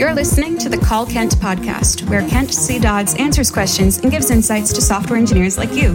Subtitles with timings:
[0.00, 2.78] You're listening to the Call Kent podcast, where Kent C.
[2.78, 5.92] Dodds answers questions and gives insights to software engineers like you.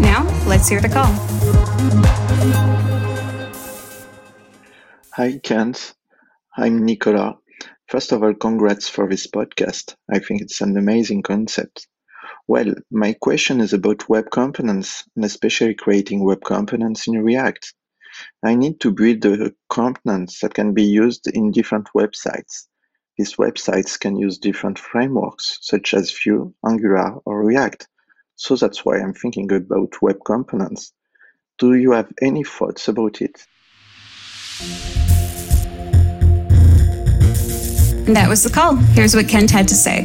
[0.00, 1.12] Now, let's hear the call.
[5.16, 5.92] Hi, Kent.
[6.56, 7.36] I'm Nicola.
[7.88, 9.96] First of all, congrats for this podcast.
[10.10, 11.88] I think it's an amazing concept.
[12.48, 17.74] Well, my question is about web components, and especially creating web components in React.
[18.44, 22.66] I need to build the components that can be used in different websites.
[23.18, 27.88] These websites can use different frameworks, such as Vue, Angular, or React.
[28.36, 30.92] So that's why I'm thinking about web components.
[31.58, 33.46] Do you have any thoughts about it?
[38.06, 38.76] And that was the call.
[38.76, 40.04] Here's what Kent had to say.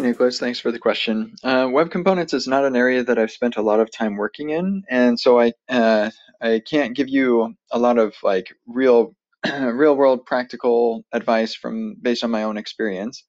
[0.00, 1.34] Hey, Nicholas, thanks for the question.
[1.44, 4.48] Uh, web components is not an area that I've spent a lot of time working
[4.48, 6.08] in, and so I uh,
[6.40, 9.14] I can't give you a lot of like real
[9.52, 13.24] real world practical advice from based on my own experience.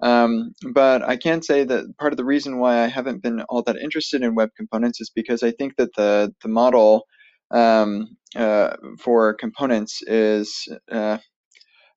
[0.00, 3.62] Um, but I can say that part of the reason why I haven't been all
[3.62, 7.04] that interested in web components is because I think that the the model
[7.52, 11.18] um, uh, for components is uh,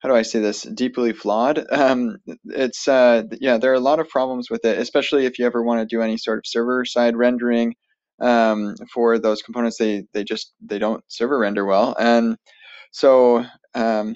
[0.01, 1.65] how do I say this deeply flawed.
[1.71, 5.45] Um, it's uh, yeah, there are a lot of problems with it, especially if you
[5.45, 7.75] ever want to do any sort of server side rendering
[8.21, 9.77] um, for those components.
[9.77, 12.37] They they just they don't server render well, and
[12.91, 14.15] so um,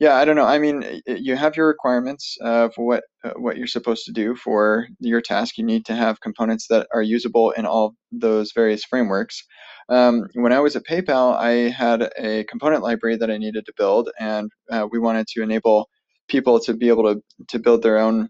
[0.00, 0.46] yeah, I don't know.
[0.46, 4.86] I mean, you have your requirements for what uh, what you're supposed to do for
[5.00, 5.58] your task.
[5.58, 9.44] You need to have components that are usable in all those various frameworks.
[9.88, 13.72] Um, when I was at PayPal, I had a component library that I needed to
[13.76, 15.88] build, and uh, we wanted to enable
[16.28, 18.28] people to be able to to build their own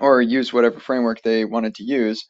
[0.00, 2.28] or use whatever framework they wanted to use.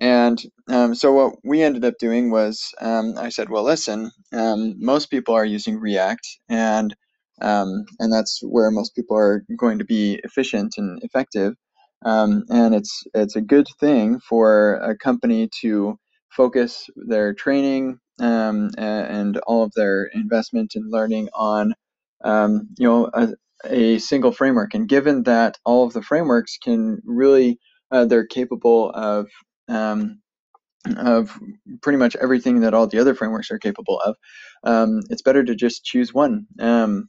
[0.00, 4.76] And um, so what we ended up doing was um, I said, well, listen, um,
[4.78, 6.94] most people are using React, and
[7.40, 11.54] um, and that's where most people are going to be efficient and effective.
[12.04, 15.98] Um, and it's it's a good thing for a company to
[16.30, 21.74] focus their training um, and all of their investment in learning on
[22.24, 23.34] um, you know a,
[23.64, 24.74] a, single framework.
[24.74, 27.58] And given that all of the frameworks can really
[27.90, 29.26] uh, they're capable of
[29.68, 30.20] um,
[30.96, 31.38] of
[31.82, 34.16] pretty much everything that all the other frameworks are capable of,
[34.64, 36.46] um, it's better to just choose one.
[36.60, 37.08] Um,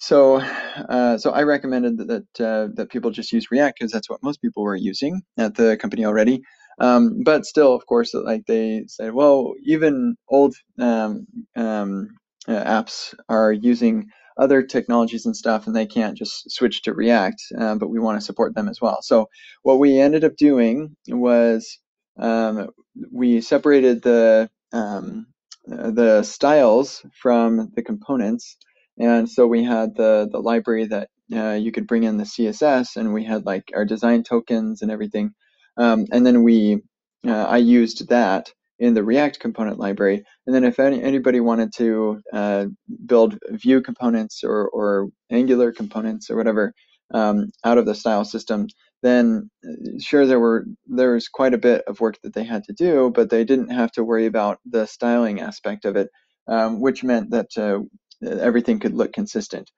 [0.00, 4.10] so, uh, so I recommended that that, uh, that people just use React because that's
[4.10, 6.42] what most people were using at the company already.
[6.80, 12.08] Um, but still, of course, like they said, well, even old um, um,
[12.48, 17.42] uh, apps are using other technologies and stuff, and they can't just switch to React.
[17.58, 19.00] Uh, but we want to support them as well.
[19.02, 19.28] So
[19.62, 21.78] what we ended up doing was
[22.18, 22.70] um,
[23.12, 25.26] we separated the um,
[25.66, 28.56] the styles from the components
[29.00, 32.96] and so we had the the library that uh, you could bring in the CSS,
[32.96, 35.32] and we had like our design tokens and everything.
[35.76, 36.82] Um, and then we,
[37.26, 40.24] uh, I used that in the React component library.
[40.46, 42.66] And then if any, anybody wanted to uh,
[43.06, 46.72] build Vue components or, or Angular components or whatever
[47.12, 48.68] um, out of the style system,
[49.02, 52.64] then uh, sure there were there was quite a bit of work that they had
[52.64, 56.08] to do, but they didn't have to worry about the styling aspect of it,
[56.48, 57.80] um, which meant that uh,
[58.22, 59.70] everything could look consistent.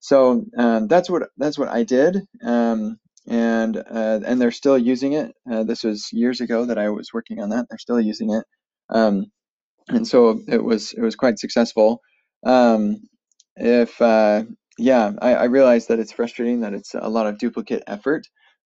[0.00, 5.14] So um, that's what that's what I did, um, and uh, and they're still using
[5.14, 5.32] it.
[5.50, 7.66] Uh, this was years ago that I was working on that.
[7.68, 8.44] They're still using it,
[8.90, 9.26] um,
[9.88, 12.00] and so it was it was quite successful.
[12.46, 12.96] Um,
[13.56, 14.44] if uh,
[14.78, 18.24] yeah, I, I realize that it's frustrating that it's a lot of duplicate effort,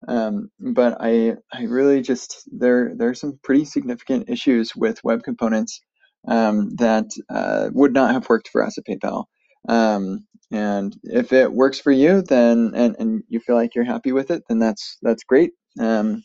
[0.09, 5.25] um, but I I really just there there are some pretty significant issues with web
[5.25, 5.81] components
[6.29, 9.25] um, that uh, would not have worked for us at PayPal.
[9.69, 14.12] Um, and if it works for you, then and, and you feel like you're happy
[14.12, 15.53] with it, then that's that's great.
[15.81, 16.25] Um,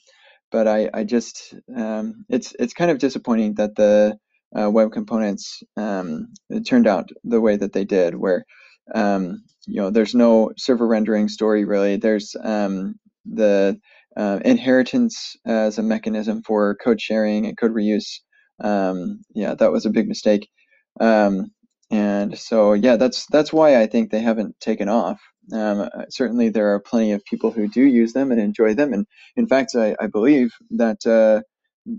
[0.52, 4.18] but I, I just um, it's it's kind of disappointing that the
[4.60, 6.28] uh, web components um,
[6.68, 8.46] turned out the way that they did, where
[8.96, 11.98] um, you know there's no server rendering story really.
[11.98, 12.36] There's
[13.26, 13.80] the
[14.18, 18.20] uh, inheritance as a mechanism for code sharing and code reuse
[18.62, 20.50] um, yeah, that was a big mistake.
[21.00, 21.52] Um,
[21.92, 25.20] and so, yeah, that's that's why I think they haven't taken off.
[25.52, 28.94] Um, uh, certainly, there are plenty of people who do use them and enjoy them.
[28.94, 31.42] And in fact, I, I believe that uh,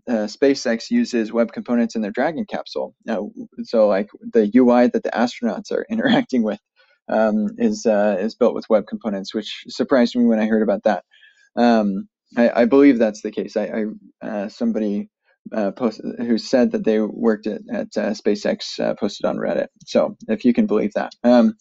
[0.09, 2.95] uh, SpaceX uses web components in their Dragon capsule.
[3.09, 3.23] Uh,
[3.65, 6.61] so, like the UI that the astronauts are interacting with
[7.09, 10.85] um, is uh, is built with web components, which surprised me when I heard about
[10.85, 11.05] that.
[11.57, 13.57] Um, I, I, believe that's the case.
[13.57, 13.65] I,
[14.23, 15.09] I uh, somebody
[15.53, 19.69] uh, post, who said that they worked at, at uh, SpaceX uh, posted on Reddit.
[19.87, 21.55] So if you can believe that, um,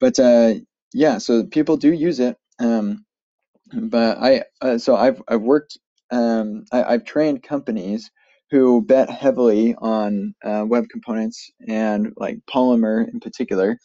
[0.00, 0.54] but uh,
[0.92, 2.36] yeah, so people do use it.
[2.58, 3.04] Um,
[3.72, 5.78] but I uh, so I've I've worked
[6.10, 8.10] um, I, have trained companies
[8.50, 13.78] who bet heavily on web components and like Polymer in particular.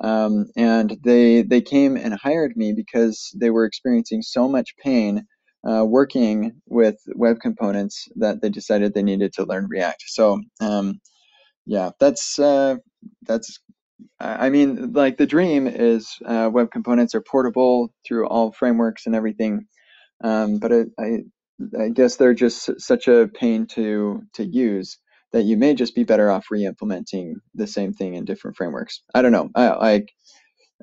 [0.00, 5.26] Um, and they they came and hired me because they were experiencing so much pain
[5.68, 10.04] uh, working with web components that they decided they needed to learn React.
[10.06, 11.00] So um,
[11.66, 12.76] yeah, that's uh,
[13.22, 13.60] that's
[14.20, 19.14] I mean like the dream is uh, web components are portable through all frameworks and
[19.14, 19.66] everything.
[20.24, 21.18] Um, but it, I
[21.78, 24.98] I guess they're just such a pain to to use
[25.32, 29.02] that you may just be better off re-implementing the same thing in different frameworks.
[29.14, 29.50] I don't know.
[29.56, 30.04] I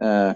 [0.01, 0.35] uh,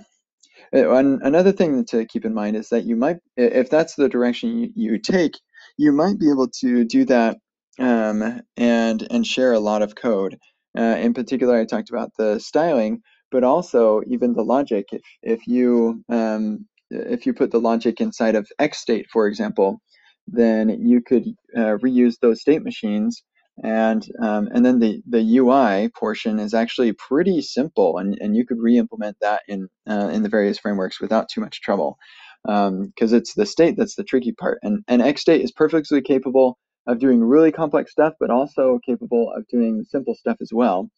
[0.74, 4.60] and another thing to keep in mind is that you might, if that's the direction
[4.60, 5.34] you, you take,
[5.78, 7.38] you might be able to do that
[7.80, 10.38] um, and and share a lot of code.
[10.78, 14.88] Uh, in particular, I talked about the styling, but also even the logic.
[14.94, 19.82] If if you um, if you put the logic inside of XState, for example,
[20.28, 21.26] then you could
[21.58, 23.24] uh, reuse those state machines
[23.62, 28.46] and um, and then the the UI portion is actually pretty simple, and, and you
[28.46, 31.98] could re-implement that in uh, in the various frameworks without too much trouble,
[32.46, 32.68] because
[33.14, 34.60] um, it's the state that's the tricky part.
[34.64, 36.58] And and XState is perfectly capable
[36.88, 40.90] of doing really complex stuff, but also capable of doing simple stuff as well.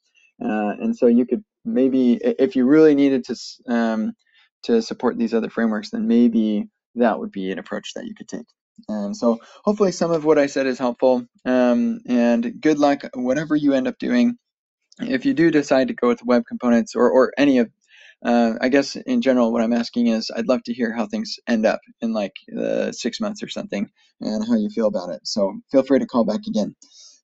[0.44, 3.36] Uh, and so you could maybe, if you really needed to
[3.68, 4.13] um,
[4.63, 8.28] to support these other frameworks, then maybe that would be an approach that you could
[8.28, 8.46] take.
[8.88, 11.25] And so hopefully some of what I said is helpful.
[11.45, 14.38] Um, and good luck, whatever you end up doing.
[15.00, 17.69] If you do decide to go with web components or, or any of,
[18.24, 21.38] uh, I guess in general, what I'm asking is I'd love to hear how things
[21.48, 23.89] end up in like uh, six months or something
[24.22, 25.22] and how you feel about it.
[25.24, 26.75] So feel free to call back again.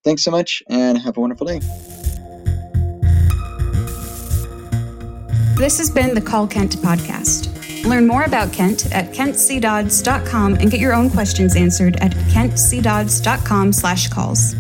[0.04, 1.60] Thanks so much and have a wonderful day.
[5.56, 7.51] This has been the Call Kent podcast.
[7.86, 14.08] Learn more about Kent at kentcdodds.com and get your own questions answered at kentcdodds.com slash
[14.08, 14.56] calls.